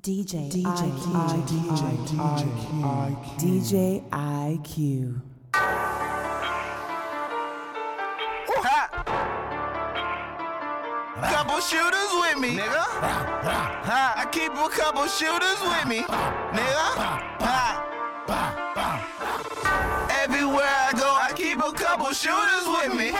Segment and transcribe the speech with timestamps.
[0.00, 2.42] DJ, DJ, Eyeq, DJ,
[3.38, 5.22] DJ, Eyeq.
[11.22, 12.84] Couple shooters with me, nigga.
[13.88, 16.00] I keep a couple shooters with me,
[16.52, 16.86] nigga.
[20.22, 23.12] Everywhere I go, I keep a couple shooters with me.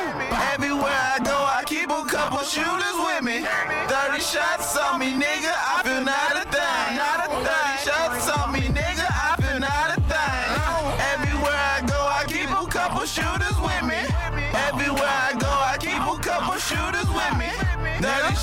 [0.52, 3.46] Everywhere I go, I keep a couple shooters with me.
[3.88, 5.45] 30 shots on me, nigga.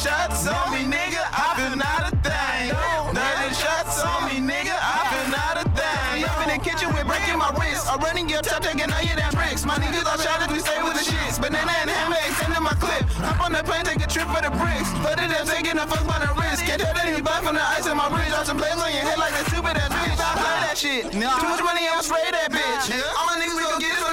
[0.03, 1.23] Shots on me, nigga.
[1.31, 2.75] I feel not a thing.
[3.15, 4.75] 30 shots on me, nigga.
[4.75, 6.27] I feel not a thing.
[6.27, 7.87] Up in the kitchen with breaking my wrist.
[7.87, 9.63] I'm running your top, taking all your damn bricks.
[9.63, 11.39] My niggas all shotters, we stay with the shits.
[11.39, 13.07] Banana and handbags, sending my clip.
[13.23, 14.91] Hop on the plane, take a trip for the bricks.
[14.99, 16.67] But it them taking a fuck by the wrist.
[16.67, 18.27] Can't tell that he buy from the ice in my bridge.
[18.27, 20.19] Drop some planes on your head like that stupid ass bitch.
[20.19, 21.03] I play that shit.
[21.15, 22.91] Too much money, I'ma spray that bitch.
[23.15, 24.12] All my niggas gon' get it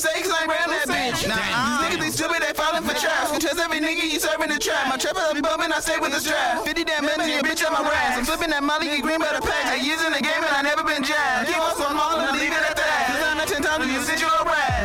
[0.00, 1.20] is really sad to say, I ain't ran that bitch.
[1.28, 3.30] Nah, these niggas they stupid, they falling for traps.
[3.30, 4.88] Can trust every nigga you serving the trap.
[4.88, 6.64] My trap I be bumping, I stay with the strap.
[6.64, 8.18] 50 damn minutes, your bitch on my raps.
[8.18, 9.76] I'm flipping that molly, get green by the pack.
[9.76, 11.48] Eight years in the game and I never been jabbed.
[11.48, 13.00] Keep on some all and leave it at that.
[13.12, 14.80] Cause I'm not 10 times, you send you a rat.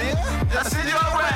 [0.56, 1.34] I send you a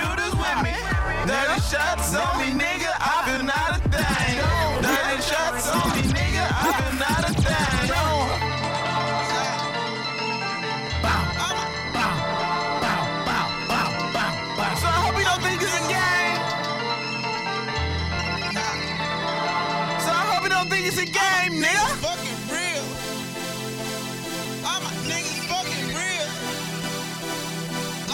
[0.00, 0.72] shooters with me.
[1.26, 2.99] 30 shots on me, nigga.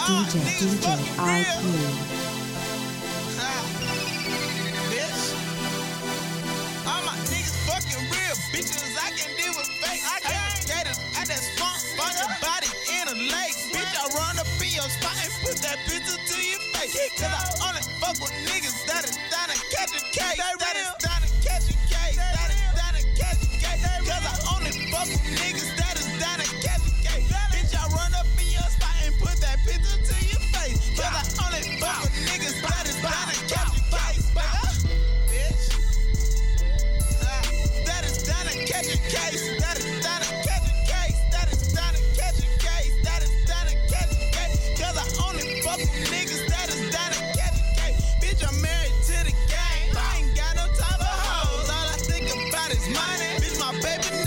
[0.07, 0.39] To
[7.27, 9.99] niggas fuckin' real bitches I can deal with fake.
[10.07, 13.51] I can't get it at that spontane body in a lake.
[13.75, 16.95] Bitch, I run the fields, fine put that bitch into your face.
[17.19, 20.39] Cause I only fuck with niggas that is down to catch a case.
[20.39, 21.76] That is down to catch a
[53.71, 54.26] my baby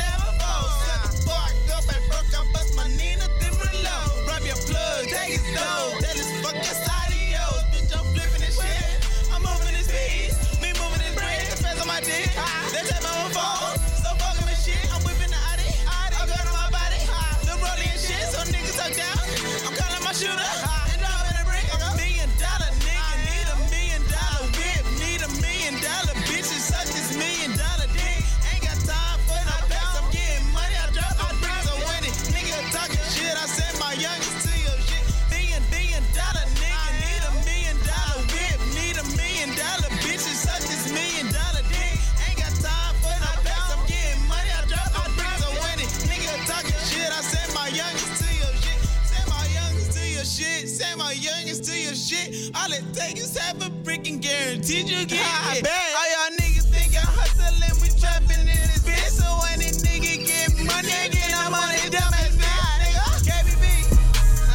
[52.11, 52.51] shit.
[52.57, 55.23] All it takes is half a brick and guaranteed you get
[55.55, 55.63] it.
[55.63, 59.15] All y'all niggas think I'm hustling, we trapping in this bitch.
[59.15, 62.67] So when it nigga get money, get no money, dumb ass bitch.
[62.83, 63.65] Nigga, KBB.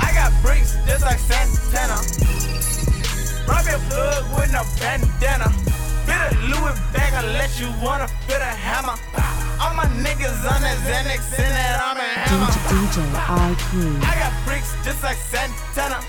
[0.04, 2.04] I got bricks just like Santana.
[3.48, 5.48] Rob your plug with no bandana.
[6.04, 9.00] Fit a Louis bag unless you wanna fit a hammer.
[9.64, 12.52] All my niggas on that Xanax and that arm and hammer.
[12.68, 14.04] DJ, DJ, Eyeq.
[14.04, 16.04] I got bricks just like Santana.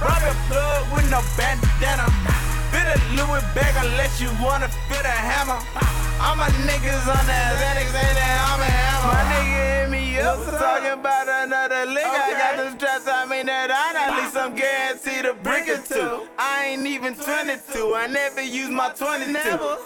[0.00, 2.06] Rob your plug with no bandana.
[2.70, 5.58] Fit a Louis bag unless you wanna fit a hammer.
[6.22, 7.47] All my niggas on that
[14.28, 16.28] Least I'm guaranteed a brick or two.
[16.38, 19.32] I ain't even 22, I never use my 22.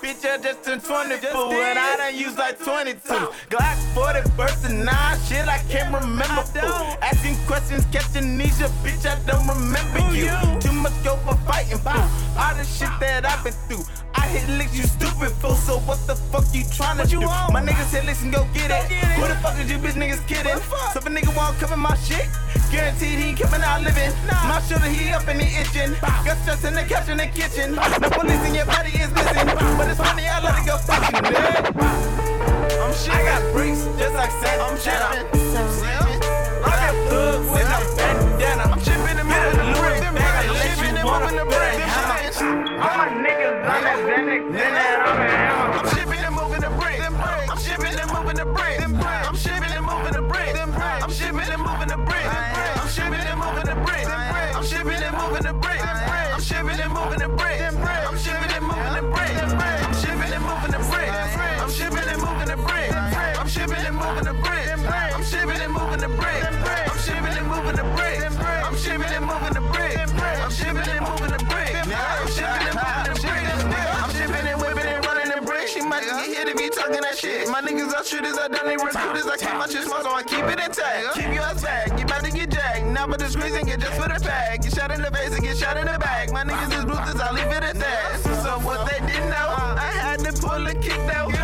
[0.02, 2.98] Bitch, I just turned 24, and I done use like 22.
[2.98, 4.86] Glock 40 versus 9
[5.28, 6.42] Shit, I can't remember.
[6.42, 6.98] Fool.
[7.02, 10.34] Asking questions, catching amnesia, bitch, I don't remember you.
[10.58, 12.02] Too much go for fighting, fool.
[12.36, 13.84] All the shit that I've been through.
[14.14, 15.54] I hit licks, you stupid fool.
[15.54, 17.20] So what the fuck you tryna do?
[17.20, 18.90] My niggas hit licks and go get it.
[18.90, 20.58] Who the fuck is you bitch niggas kidding?
[20.92, 22.26] So if a nigga won't cover my shit,
[22.72, 24.10] guaranteed he coming out living.
[24.48, 25.92] My shoulder he up in the itching.
[26.00, 27.76] Got stress in the couch in the kitchen.
[27.76, 29.46] No police in your body is missing.
[29.76, 30.80] But it's funny, I let it go
[76.44, 77.48] might get hit if you talking that shit.
[77.48, 79.26] My niggas are shooters, I done they recruiters.
[79.26, 81.14] I keep my shit small, so I keep it intact.
[81.14, 81.98] Keep you attack.
[81.98, 82.86] You about to get jacked.
[82.86, 84.62] Now for the squeeze and get just for the pack.
[84.62, 86.32] Get shot in the face and get shot in the back.
[86.32, 88.20] My niggas is ruthless, I leave it at that.
[88.44, 89.48] So what they didn't know,
[89.78, 91.41] I had to pull a kick though.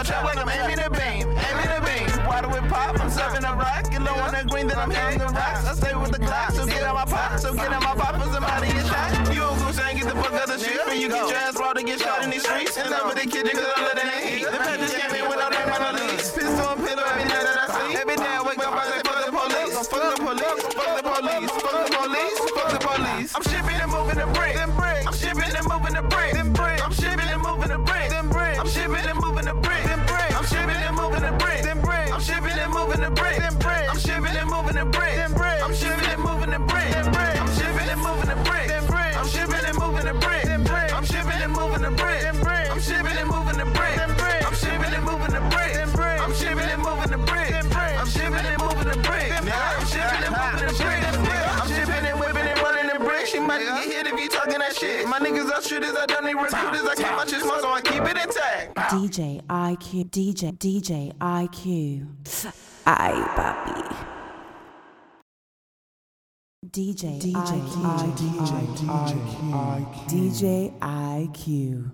[0.00, 1.28] Your trap like I'm aiming the beam.
[1.28, 2.08] Aiming the beam.
[2.24, 3.84] Water with pop, I'm serving a rock.
[3.90, 5.66] Get low on the green, then I'm hitting the rocks.
[5.68, 7.38] I stay with the clock, so get out my pop.
[7.38, 9.12] So get out my pop for somebody get shot.
[9.34, 10.80] You a goose ain't get the fuck out the shit.
[10.88, 12.78] For you get your ass raw to get shot in these streets.
[12.78, 14.44] And I'm in the kitchen cause I'm letting it heat.
[14.48, 16.32] The patches came in without them on the lease.
[16.32, 18.00] Pistol and pillow every night that I sleep.
[18.00, 19.76] Every day I wake up, I say fuck the police.
[19.84, 23.30] Fuck the police, fuck the police, fuck the police, fuck the police.
[23.36, 24.56] I'm shipping and moving the brick.
[24.56, 26.32] I'm shipping and moving the brick.
[26.40, 28.56] I'm shipping and moving the brick.
[28.56, 29.89] I'm shipping and moving the brick.
[42.70, 43.98] I'm shipping and moving the brick.
[43.98, 46.20] I'm shipping and moving the brick.
[46.22, 47.50] I'm shipping and moving the brick.
[47.52, 49.30] I'm shipping and moving the brick.
[49.34, 51.42] I'm shipping and moving the brick.
[51.58, 53.26] I'm shipping and whipping and running the brick.
[53.26, 55.08] She might get hit if you talking that shit.
[55.08, 56.86] My niggas are shooters, I don't need recruiters.
[56.86, 58.76] I keep my shit small, so I keep it intact.
[58.94, 62.06] DJ Eyeq, DJ, DJ Eyeq.
[62.86, 63.96] Ay, papi.
[66.70, 68.80] DJ, DJ Eyeq,
[70.06, 71.90] DJ Eyeq.